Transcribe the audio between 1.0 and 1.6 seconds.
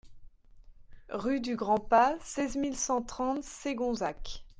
Rue du